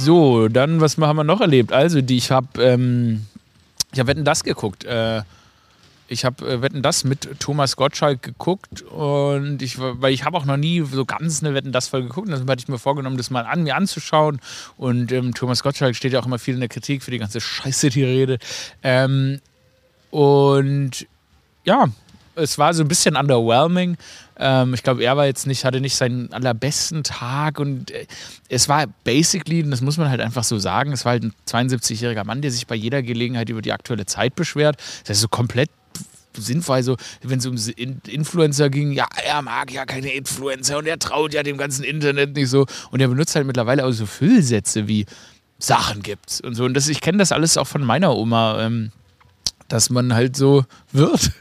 [0.06, 1.74] So, dann, was haben wir noch erlebt?
[1.74, 3.26] Also, die, ich habe ähm,
[3.98, 4.86] hab Wetten, das geguckt.
[4.86, 5.24] Äh,
[6.08, 10.46] ich habe äh, Wetten das mit Thomas Gottschalk geguckt und ich, weil ich habe auch
[10.46, 13.32] noch nie so ganz eine Wetten das Folge geguckt, deshalb hatte ich mir vorgenommen, das
[13.32, 14.40] mal an mir anzuschauen
[14.78, 17.42] und ähm, Thomas Gottschalk steht ja auch immer viel in der Kritik für die ganze
[17.42, 18.38] Scheiße, die Rede.
[18.84, 19.42] Ähm,
[20.12, 21.08] und
[21.64, 21.88] ja,
[22.36, 23.98] es war so ein bisschen underwhelming.
[24.38, 28.06] Ähm, ich glaube, er war jetzt nicht, hatte nicht seinen allerbesten Tag und äh,
[28.50, 31.34] es war basically, und das muss man halt einfach so sagen, es war halt ein
[31.48, 34.78] 72-jähriger Mann, der sich bei jeder Gelegenheit über die aktuelle Zeit beschwert.
[35.06, 35.70] Das ist so komplett
[36.38, 37.56] sinnvoll, so, wenn es um
[38.08, 42.36] Influencer ging, ja, er mag ja keine Influencer und er traut ja dem ganzen Internet
[42.36, 42.66] nicht so.
[42.92, 45.06] Und er benutzt halt mittlerweile auch so Füllsätze wie
[45.60, 46.66] Sachen gibt's und so.
[46.66, 48.62] Und das, ich kenne das alles auch von meiner Oma.
[48.62, 48.92] Ähm,
[49.68, 51.32] dass man halt so wird.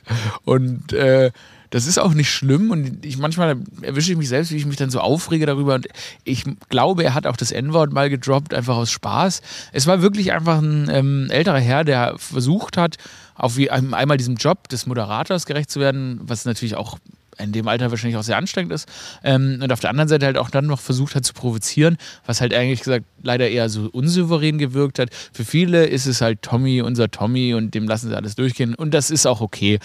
[0.44, 1.30] Und äh,
[1.74, 2.70] das ist auch nicht schlimm.
[2.70, 5.74] Und ich manchmal erwische ich mich selbst, wie ich mich dann so aufrege darüber.
[5.74, 5.88] Und
[6.22, 9.42] ich glaube, er hat auch das N-Wort mal gedroppt, einfach aus Spaß.
[9.72, 12.96] Es war wirklich einfach ein ähm, älterer Herr, der versucht hat,
[13.34, 16.98] auf wie, einmal diesem Job des Moderators gerecht zu werden, was natürlich auch
[17.38, 18.88] in dem Alter wahrscheinlich auch sehr anstrengend ist.
[19.22, 22.40] Ähm, und auf der anderen Seite halt auch dann noch versucht hat zu provozieren, was
[22.40, 25.10] halt eigentlich gesagt leider eher so unsouverän gewirkt hat.
[25.32, 28.74] Für viele ist es halt Tommy, unser Tommy, und dem lassen sie alles durchgehen.
[28.74, 29.78] Und das ist auch okay.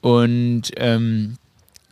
[0.00, 1.36] Und ähm,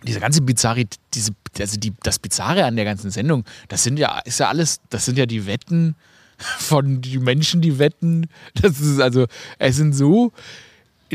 [0.07, 4.18] diese ganze Bizarre, diese, also die, das Bizarre an der ganzen Sendung, das sind ja,
[4.20, 5.96] ist ja alles, das sind ja die Wetten
[6.38, 8.27] von den Menschen, die wetten.
[8.55, 9.27] Das ist also,
[9.59, 10.33] es sind so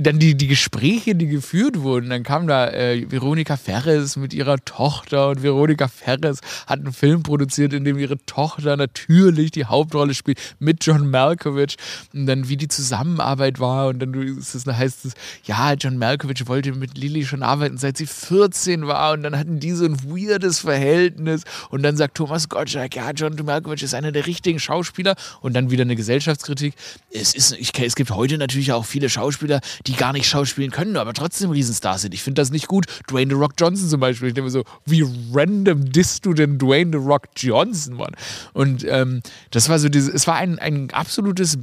[0.02, 4.58] dann die, die Gespräche, die geführt wurden, dann kam da äh, Veronika Ferres mit ihrer
[4.64, 10.14] Tochter und Veronika Ferres hat einen Film produziert, in dem ihre Tochter natürlich die Hauptrolle
[10.14, 11.78] spielt mit John Malkovich.
[12.14, 15.14] Und dann wie die Zusammenarbeit war und dann ist es, heißt es,
[15.46, 19.14] ja, John Malkovich wollte mit Lily schon arbeiten, seit sie 14 war.
[19.14, 21.44] Und dann hatten die so ein weirdes Verhältnis.
[21.70, 25.16] Und dann sagt Thomas Gottschalk, ja, John Malkovich ist einer der richtigen Schauspieler.
[25.42, 26.74] Und dann wieder eine Gesellschaftskritik.
[27.12, 30.98] Es, ist, ich, es gibt heute natürlich auch viele Schauspieler, die gar nicht schauspielen können,
[30.98, 32.14] aber trotzdem Riesenstars sind.
[32.14, 32.86] Ich finde das nicht gut.
[33.10, 34.30] Dwayne The Rock Johnson zum Beispiel.
[34.30, 38.16] Ich denke mir so, wie random disst du denn Dwayne The Rock Johnson, Mann?
[38.54, 39.22] Und ähm,
[39.52, 41.58] das war so dieses, es war ein, ein absolutes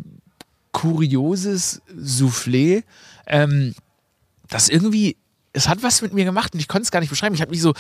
[0.73, 2.83] kurioses Soufflé,
[3.27, 3.75] ähm,
[4.49, 5.17] das irgendwie,
[5.53, 7.35] es hat was mit mir gemacht und ich konnte es gar nicht beschreiben.
[7.35, 7.73] Ich habe mich so,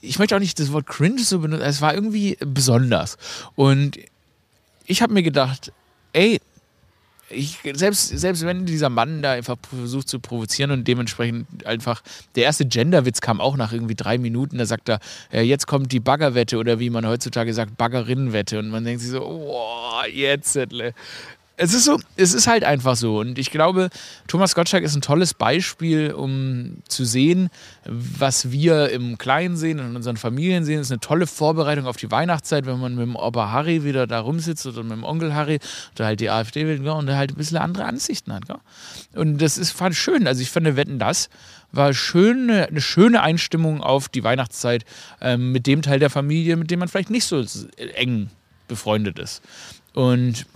[0.00, 3.16] ich möchte auch nicht das Wort cringe so benutzen, es war irgendwie besonders.
[3.54, 3.98] Und
[4.86, 5.72] ich habe mir gedacht,
[6.12, 6.40] ey,
[7.32, 12.02] ich, selbst, selbst wenn dieser Mann da einfach versucht zu provozieren und dementsprechend einfach,
[12.34, 15.00] der erste Genderwitz kam auch nach irgendwie drei Minuten, da sagt er,
[15.32, 18.58] äh, jetzt kommt die Baggerwette oder wie man heutzutage sagt, Baggerinnenwette.
[18.58, 20.58] Und man denkt sich so, oh, jetzt,
[21.56, 23.20] es ist so, es ist halt einfach so.
[23.20, 23.90] Und ich glaube,
[24.26, 27.50] Thomas Gottschalk ist ein tolles Beispiel, um zu sehen,
[27.84, 30.80] was wir im Kleinen sehen, in unseren Familien sehen.
[30.80, 34.06] Es ist eine tolle Vorbereitung auf die Weihnachtszeit, wenn man mit dem Opa Harry wieder
[34.06, 35.58] da rumsitzt oder mit dem Onkel Harry
[35.94, 38.46] oder halt die AfD will und der halt ein bisschen andere Ansichten hat.
[38.46, 38.56] Gell?
[39.14, 40.26] Und das ist fand schön.
[40.26, 41.28] Also ich finde, wetten das
[41.72, 44.84] war schön, eine schöne Einstimmung auf die Weihnachtszeit
[45.20, 47.44] äh, mit dem Teil der Familie, mit dem man vielleicht nicht so
[47.94, 48.28] eng
[48.68, 49.42] befreundet ist.
[49.94, 50.46] Und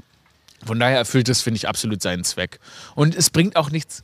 [0.66, 2.58] von daher erfüllt es, finde ich, absolut seinen Zweck.
[2.94, 4.02] Und es bringt auch nichts.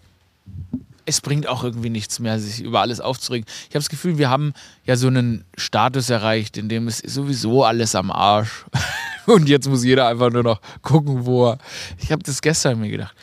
[1.05, 3.47] Es bringt auch irgendwie nichts mehr, sich über alles aufzuregen.
[3.63, 4.53] Ich habe das Gefühl, wir haben
[4.85, 8.67] ja so einen Status erreicht, in dem es sowieso alles am Arsch.
[9.27, 11.59] Und jetzt muss jeder einfach nur noch gucken, wo er.
[11.99, 13.15] Ich habe das gestern mir gedacht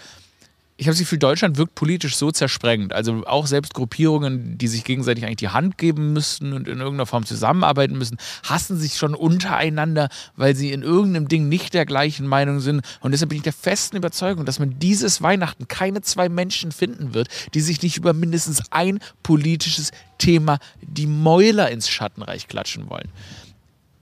[0.80, 2.94] ich habe das Gefühl, Deutschland wirkt politisch so zersprengend.
[2.94, 7.06] Also auch selbst Gruppierungen, die sich gegenseitig eigentlich die Hand geben müssten und in irgendeiner
[7.06, 12.26] Form zusammenarbeiten müssen, hassen sich schon untereinander, weil sie in irgendeinem Ding nicht der gleichen
[12.28, 12.82] Meinung sind.
[13.02, 17.14] Und deshalb bin ich der festen Überzeugung, dass man dieses Weihnachten keine zwei Menschen finden
[17.14, 23.10] wird, die sich nicht über mindestens ein politisches Thema die Mäuler ins Schattenreich klatschen wollen.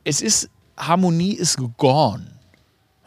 [0.03, 2.27] Es ist, Harmonie ist gone.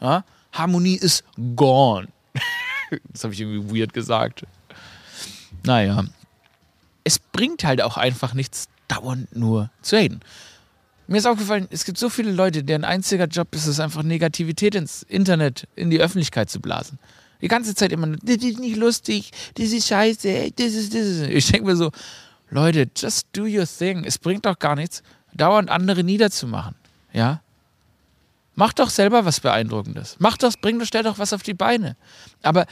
[0.01, 0.25] Ja?
[0.51, 1.23] Harmonie ist
[1.55, 2.09] gone.
[3.11, 4.45] das habe ich irgendwie weird gesagt.
[5.63, 6.05] Naja.
[7.03, 10.21] Es bringt halt auch einfach nichts, dauernd nur zu reden.
[11.07, 14.75] Mir ist aufgefallen, es gibt so viele Leute, deren einziger Job ist es einfach, Negativität
[14.75, 16.99] ins Internet, in die Öffentlichkeit zu blasen.
[17.41, 21.21] Die ganze Zeit immer, das ist nicht lustig, das ist scheiße, das ist, das ist.
[21.23, 21.91] Ich denke mir so,
[22.49, 24.05] Leute, just do your thing.
[24.05, 25.01] Es bringt doch gar nichts,
[25.33, 26.75] dauernd andere niederzumachen.
[27.13, 27.41] Ja?
[28.55, 30.17] Mach doch selber was Beeindruckendes.
[30.19, 31.95] Mach doch, bring doch, stell doch was auf die Beine.
[32.41, 32.65] Aber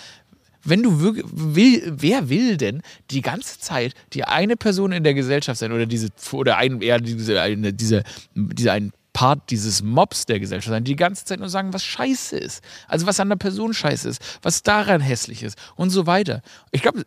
[0.63, 5.60] wenn du will, wer will denn die ganze Zeit die eine Person in der Gesellschaft
[5.60, 8.04] sein oder diese, oder ein, eher diese, eine, diese,
[8.36, 11.84] diese ein Part dieses Mobs der Gesellschaft sein, die die ganze Zeit nur sagen, was
[11.84, 12.63] scheiße ist.
[12.88, 16.42] Also was an der Person scheiße ist, was daran hässlich ist und so weiter.
[16.72, 17.06] Ich glaube,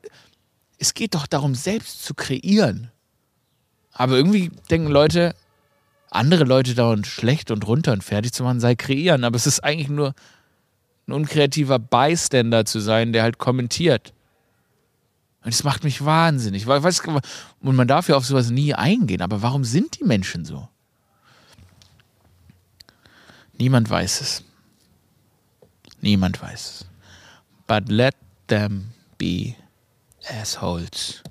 [0.79, 2.91] es geht doch darum, selbst zu kreieren.
[3.93, 5.35] Aber irgendwie denken Leute,
[6.15, 9.25] andere Leute dauernd schlecht und runter und fertig zu machen, sei kreieren.
[9.25, 10.15] Aber es ist eigentlich nur
[11.07, 14.13] ein unkreativer Bystander zu sein, der halt kommentiert.
[15.43, 16.67] Und das macht mich wahnsinnig.
[16.67, 17.03] Weiß,
[17.61, 19.23] und man darf ja auf sowas nie eingehen.
[19.23, 20.69] Aber warum sind die Menschen so?
[23.59, 24.45] Niemand weiß es.
[26.01, 26.87] Niemand weiß es.
[27.67, 28.15] But let
[28.49, 29.55] them be
[30.29, 31.23] assholes.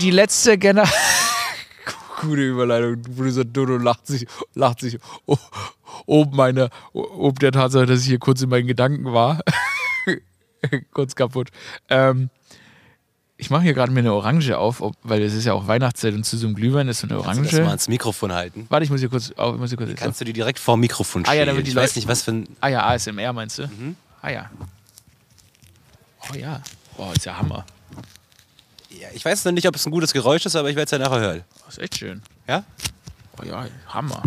[0.00, 1.00] Die letzte Generation.
[2.20, 3.02] Gute Überleitung.
[3.02, 5.36] Producer Dodo lacht sich, lacht sich o-
[6.06, 9.40] oben meine, ob der Tatsache, dass ich hier kurz in meinen Gedanken war.
[10.92, 11.48] kurz kaputt.
[11.88, 12.30] Ähm,
[13.36, 16.12] ich mache hier gerade mir eine Orange auf, ob, weil es ist ja auch Weihnachtszeit
[16.12, 17.68] und zu so einem Glühwein ist so eine Kannst du das mal Orange.
[17.70, 18.66] ans Mikrofon halten?
[18.68, 19.32] Warte, ich muss hier kurz.
[19.38, 21.66] Oh, ich muss hier kurz Kannst du die direkt vor dem Mikrofon Ah ja, damit
[21.66, 22.48] die Ich weiß nicht, was für ein...
[22.60, 23.62] Ah ja, ASMR meinst du?
[23.68, 23.96] Mhm.
[24.20, 24.50] Ah ja.
[26.30, 26.60] Oh ja.
[26.98, 27.64] Boah, ist ja Hammer.
[28.90, 30.90] Ja, ich weiß noch nicht, ob es ein gutes Geräusch ist, aber ich werde es
[30.90, 31.44] ja nachher hören.
[31.66, 32.22] Das ist echt schön.
[32.48, 32.64] Ja?
[33.40, 34.22] Oh ja, Hammer.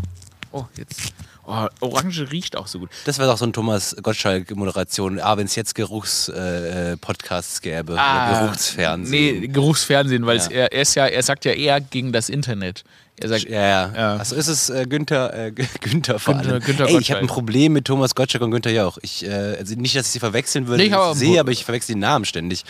[0.52, 1.14] Oh, jetzt.
[1.46, 2.90] Oh, Orange riecht auch so gut.
[3.06, 5.20] Das wäre doch so ein Thomas Gottschalk-Moderation.
[5.20, 7.94] Ah, wenn es jetzt Geruchs-Podcasts gäbe.
[7.94, 9.36] oder Geruchsfernsehen.
[9.38, 10.48] Ah, Nee, Geruchsfernsehen, weil Ja.
[10.50, 12.84] er, er ist ja, er sagt ja eher gegen das Internet.
[13.20, 13.92] Er sagt, Ja, ja.
[13.96, 14.16] Ja.
[14.18, 16.64] Also ist es äh, Günther, äh, Günther vor Günther- allem.
[16.64, 18.98] Günther Ey, ich habe ein Problem mit Thomas Gottschalk und Günther Jauch.
[19.02, 21.64] Ich, äh, also nicht, dass ich sie verwechseln würde, Nee, ich ich sehe, aber ich
[21.64, 22.64] verwechsel die Namen ständig.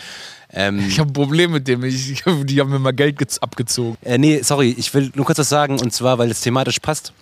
[0.52, 1.82] Ähm, ich habe ein Problem mit dem.
[1.84, 3.96] Ich, die haben mir mal Geld gez- abgezogen.
[4.02, 7.12] äh, nee, sorry, ich will nur kurz was sagen und zwar, weil es thematisch passt.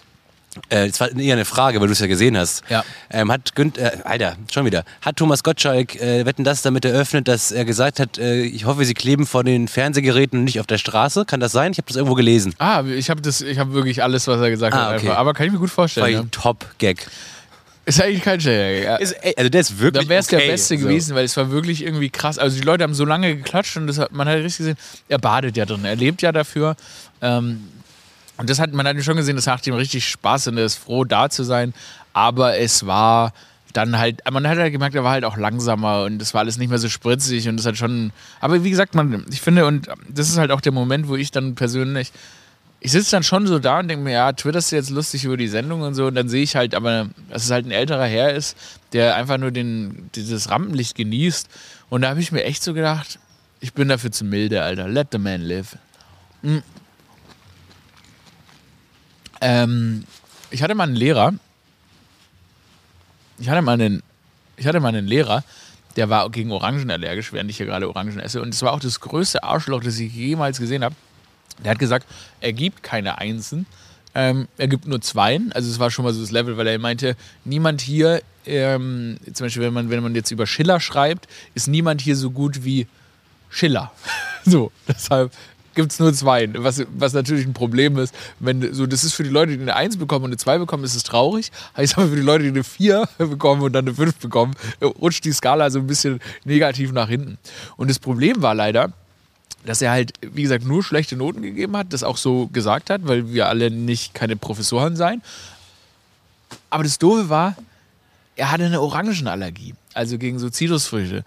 [0.68, 2.62] Äh, Es war eher eine Frage, weil du es ja gesehen hast.
[2.68, 2.84] Ja.
[3.10, 4.84] Ähm, hat Günther, äh, Alter, schon wieder.
[5.00, 8.84] Hat Thomas Gottschalk äh, Wetten das damit eröffnet, dass er gesagt hat, äh, ich hoffe,
[8.84, 11.24] sie kleben vor den Fernsehgeräten und nicht auf der Straße?
[11.24, 11.72] Kann das sein?
[11.72, 12.54] Ich habe das irgendwo gelesen.
[12.58, 14.96] Ah, ich habe das, habe wirklich alles, was er gesagt Ah, hat.
[14.98, 15.06] okay.
[15.08, 15.18] Einfach.
[15.18, 16.06] Aber kann ich mir gut War vorstellen.
[16.06, 16.24] ein Ja.
[16.30, 17.06] Top-Gag.
[17.84, 18.82] Ist eigentlich kein Schäger.
[18.84, 18.94] Ja.
[19.36, 20.36] Also der ist wirklich Da wäre es okay.
[20.38, 20.84] der Beste So.
[20.86, 22.38] gewesen, weil es war wirklich irgendwie krass.
[22.38, 24.76] Also die Leute haben so lange geklatscht und das hat, man hat richtig gesehen,
[25.08, 26.76] er badet ja drin, er lebt ja dafür.
[27.20, 27.64] Ähm,
[28.37, 30.77] und das hat man hat schon gesehen, das macht ihm richtig Spaß und er ist
[30.77, 31.75] froh, da zu sein.
[32.12, 33.33] Aber es war
[33.73, 36.59] dann halt, man hat halt gemerkt, er war halt auch langsamer und es war alles
[36.59, 38.12] nicht mehr so spritzig und das hat schon.
[38.40, 41.31] Aber wie gesagt, man, ich finde, und das ist halt auch der Moment, wo ich
[41.31, 42.12] dann persönlich
[42.85, 45.37] ich sitze dann schon so da und denke mir, ja, twitterst du jetzt lustig über
[45.37, 46.07] die Sendung und so.
[46.07, 48.57] Und dann sehe ich halt, aber dass es halt ein älterer Herr ist,
[48.92, 51.49] der einfach nur den, dieses Rampenlicht genießt.
[51.90, 53.21] Und da habe ich mir echt so gedacht,
[53.61, 54.88] ich bin dafür zu milde, Alter.
[54.88, 55.77] Let the man live.
[56.42, 56.59] Mm.
[59.42, 60.05] Ähm,
[60.50, 61.35] ich hatte mal einen Lehrer.
[63.38, 64.02] Ich hatte mal einen,
[64.57, 65.42] ich hatte mal einen Lehrer,
[65.96, 68.40] der war gegen Orangen allergisch, während ich hier gerade Orangen esse.
[68.40, 70.94] Und es war auch das größte Arschloch, das ich jemals gesehen habe.
[71.64, 72.07] Der hat gesagt,
[72.40, 73.66] er gibt keine Einsen,
[74.14, 75.52] ähm, er gibt nur Zweien.
[75.52, 79.46] Also es war schon mal so das Level, weil er meinte, niemand hier, ähm, zum
[79.46, 82.87] Beispiel wenn man, wenn man jetzt über Schiller schreibt, ist niemand hier so gut wie
[83.50, 83.90] Schiller.
[84.44, 85.33] so, deshalb
[85.74, 86.54] gibt es nur Zweien.
[86.58, 89.76] Was, was natürlich ein Problem ist, wenn so, das ist für die Leute, die eine
[89.76, 91.50] Eins bekommen und eine Zwei bekommen, ist es traurig.
[91.76, 95.24] Heißt aber für die Leute, die eine Vier bekommen und dann eine Fünf bekommen, rutscht
[95.24, 97.38] die Skala so ein bisschen negativ nach hinten.
[97.76, 98.92] Und das Problem war leider,
[99.64, 103.06] dass er halt, wie gesagt, nur schlechte Noten gegeben hat, das auch so gesagt hat,
[103.06, 105.22] weil wir alle nicht keine Professoren seien.
[106.68, 107.56] Aber das Doofe war,
[108.35, 111.24] er hatte eine Orangenallergie, also gegen so Zitrusfrüchte.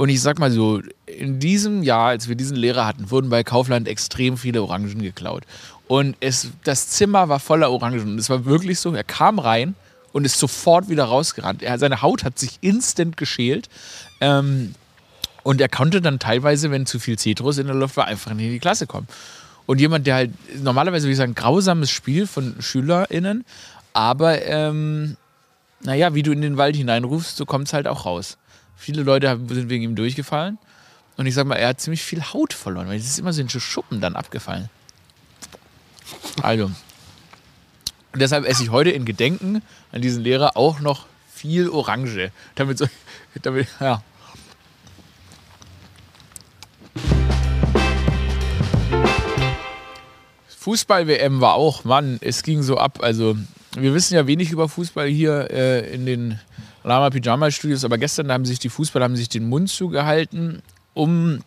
[0.00, 3.44] Und ich sag mal so, in diesem Jahr, als wir diesen Lehrer hatten, wurden bei
[3.44, 5.42] Kaufland extrem viele Orangen geklaut.
[5.88, 8.00] Und es, das Zimmer war voller Orangen.
[8.00, 9.74] Und es war wirklich so, er kam rein
[10.14, 11.62] und ist sofort wieder rausgerannt.
[11.62, 13.68] Er, seine Haut hat sich instant geschält.
[14.22, 14.74] Ähm,
[15.42, 18.46] und er konnte dann teilweise, wenn zu viel Zitrus in der Luft war, einfach nicht
[18.46, 19.06] in die Klasse kommen.
[19.66, 20.30] Und jemand, der halt
[20.62, 23.44] normalerweise, wie gesagt, ein grausames Spiel von SchülerInnen,
[23.92, 25.18] aber ähm,
[25.82, 28.38] naja, wie du in den Wald hineinrufst, so kommt es halt auch raus.
[28.80, 30.56] Viele Leute sind wegen ihm durchgefallen.
[31.18, 33.42] Und ich sag mal, er hat ziemlich viel Haut verloren, weil es ist immer so
[33.42, 34.70] in so Schuppen dann abgefallen.
[36.40, 36.64] Also.
[36.64, 39.60] Und deshalb esse ich heute in Gedenken
[39.92, 42.32] an diesen Lehrer auch noch viel Orange.
[42.54, 42.86] Damit so,
[43.42, 44.02] damit, ja.
[50.56, 53.00] Fußball-WM war auch, Mann, es ging so ab.
[53.02, 53.36] Also,
[53.76, 56.40] wir wissen ja wenig über Fußball hier äh, in den
[56.84, 60.62] Lama Pyjama Studios, aber gestern haben sich die Fußballer haben sich den Mund zugehalten,
[60.94, 61.40] um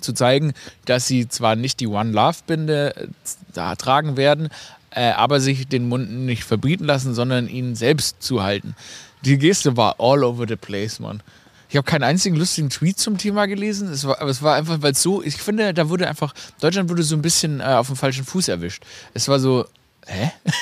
[0.00, 0.52] zu zeigen,
[0.84, 3.06] dass sie zwar nicht die One Love Binde äh,
[3.52, 4.48] da tragen werden,
[4.90, 8.74] äh, aber sich den Mund nicht verbieten lassen, sondern ihn selbst zuhalten.
[9.24, 11.22] Die Geste war all over the place, Mann.
[11.68, 13.88] Ich habe keinen einzigen lustigen Tweet zum Thema gelesen.
[13.88, 16.88] Es war, aber es war einfach, weil es so, ich finde, da wurde einfach, Deutschland
[16.88, 18.84] wurde so ein bisschen äh, auf dem falschen Fuß erwischt.
[19.14, 19.66] Es war so,
[20.06, 20.30] hä?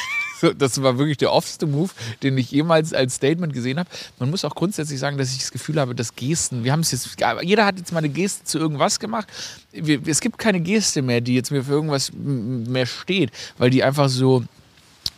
[0.58, 1.90] Das war wirklich der offste Move,
[2.22, 3.88] den ich jemals als Statement gesehen habe.
[4.18, 6.90] Man muss auch grundsätzlich sagen, dass ich das Gefühl habe, dass Gesten, wir haben es
[6.92, 9.28] jetzt, jeder hat jetzt mal eine Geste zu irgendwas gemacht.
[9.72, 13.82] Wir, es gibt keine Geste mehr, die jetzt mir für irgendwas mehr steht, weil die
[13.82, 14.44] einfach so,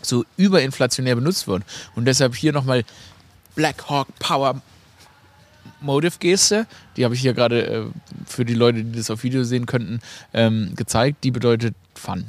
[0.03, 1.65] so überinflationär benutzt wurden.
[1.95, 2.85] Und deshalb hier nochmal
[3.55, 4.61] Black Hawk Power
[5.81, 6.67] Motive-Geste.
[6.97, 7.85] Die habe ich hier gerade äh,
[8.27, 10.01] für die Leute, die das auf Video sehen könnten,
[10.33, 11.23] ähm, gezeigt.
[11.25, 12.25] Die bedeutet Fun.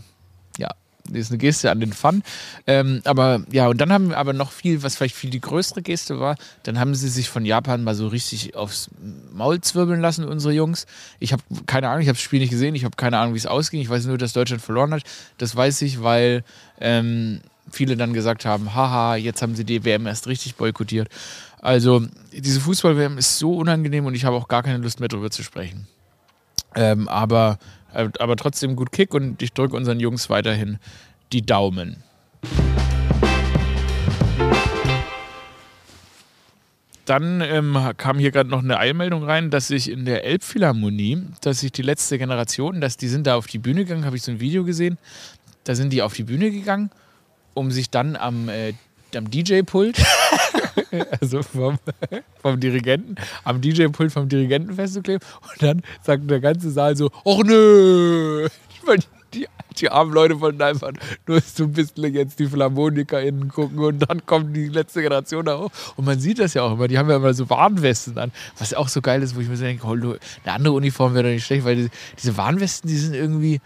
[1.12, 2.24] Ist eine Geste an den Fun.
[2.68, 5.82] Ähm, aber ja, und dann haben wir aber noch viel, was vielleicht viel die größere
[5.82, 8.90] Geste war, dann haben sie sich von Japan mal so richtig aufs
[9.34, 10.88] Maul zwirbeln lassen, unsere Jungs.
[11.20, 13.40] Ich habe keine Ahnung, ich habe das Spiel nicht gesehen, ich habe keine Ahnung, wie
[13.40, 13.82] es ausging.
[13.82, 15.04] Ich weiß nur, dass Deutschland verloren hat.
[15.38, 16.44] Das weiß ich, weil
[16.80, 17.42] ähm,
[17.72, 21.10] viele dann gesagt haben, haha, jetzt haben sie die WM erst richtig boykottiert.
[21.62, 25.32] Also diese Fußball-WM ist so unangenehm und ich habe auch gar keine Lust mehr darüber
[25.32, 25.88] zu sprechen.
[26.76, 27.58] Ähm, aber,
[27.96, 30.78] aber trotzdem gut Kick und ich drücke unseren Jungs weiterhin
[31.32, 32.04] die Daumen.
[37.06, 41.60] Dann ähm, kam hier gerade noch eine Eilmeldung rein, dass sich in der Elbphilharmonie, dass
[41.60, 44.32] sich die letzte Generation, dass die sind da auf die Bühne gegangen, habe ich so
[44.32, 44.98] ein Video gesehen,
[45.66, 46.90] da sind die auf die Bühne gegangen,
[47.54, 48.74] um sich dann am, äh,
[49.16, 49.98] am DJ-Pult,
[51.22, 51.78] also vom,
[52.42, 55.26] vom Dirigenten, am DJ-Pult vom Dirigenten festzukleben.
[55.42, 58.48] Und dann sagt der ganze Saal so, ach nö,
[59.34, 60.92] die, die armen Leute wollten einfach
[61.28, 65.60] nur so ein bisschen jetzt die PhilharmonikerInnen gucken und dann kommt die letzte Generation da
[65.60, 65.72] hoch.
[65.96, 68.74] Und man sieht das ja auch immer, die haben ja immer so Warnwesten an, was
[68.74, 71.32] auch so geil ist, wo ich mir so denke, oh, eine andere Uniform wäre doch
[71.32, 71.90] nicht schlecht, weil die,
[72.22, 73.60] diese Warnwesten, die sind irgendwie,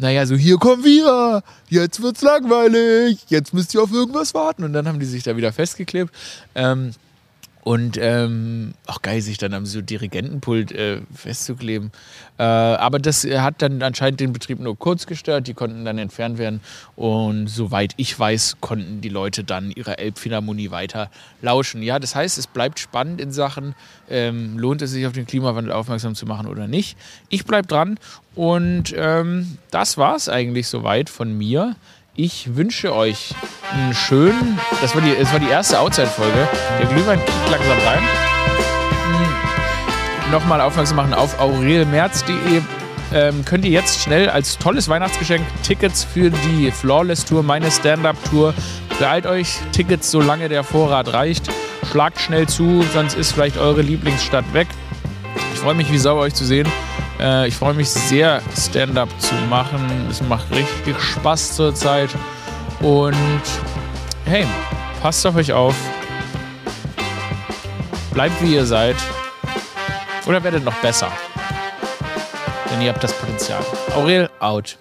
[0.00, 4.64] naja, so hier kommen wir, jetzt wird's langweilig, jetzt müsst ihr auf irgendwas warten.
[4.64, 6.12] Und dann haben die sich da wieder festgeklebt.
[6.54, 6.92] Ähm,
[7.62, 11.92] und ähm, auch geil, sich dann am so Dirigentenpult äh, festzukleben.
[12.38, 15.46] Äh, aber das hat dann anscheinend den Betrieb nur kurz gestört.
[15.46, 16.60] Die konnten dann entfernt werden.
[16.96, 21.10] Und soweit ich weiß, konnten die Leute dann ihrer Elbphilharmonie weiter
[21.42, 21.82] lauschen.
[21.82, 23.74] Ja, das heißt, es bleibt spannend in Sachen,
[24.08, 26.96] ähm, lohnt es sich auf den Klimawandel aufmerksam zu machen oder nicht.
[27.28, 27.98] Ich bleibe dran.
[28.34, 31.76] Und ähm, das war es eigentlich soweit von mir.
[32.16, 33.34] Ich wünsche euch
[33.72, 34.58] einen schönen.
[34.82, 36.48] Das war die, das war die erste Outside-Folge.
[36.80, 38.00] Der Glühwein kickt langsam rein.
[40.24, 40.32] Hm.
[40.32, 42.62] Nochmal aufmerksam machen auf aurelmerz.de.
[43.12, 48.54] Ähm, könnt ihr jetzt schnell als tolles Weihnachtsgeschenk Tickets für die Flawless Tour, meine Stand-Up-Tour.
[48.98, 51.48] Beeilt euch Tickets, solange der Vorrat reicht.
[51.90, 54.66] Schlagt schnell zu, sonst ist vielleicht eure Lieblingsstadt weg.
[55.54, 56.68] Ich freue mich wie sauber euch zu sehen.
[57.20, 60.08] Äh, ich freue mich sehr, Stand-up zu machen.
[60.10, 62.10] Es macht richtig Spaß zurzeit.
[62.80, 63.14] Und
[64.24, 64.46] hey,
[65.02, 65.74] passt auf euch auf.
[68.12, 68.96] Bleibt wie ihr seid.
[70.26, 71.08] Oder werdet noch besser.
[72.70, 73.62] Denn ihr habt das Potenzial.
[73.94, 74.76] Aurel out.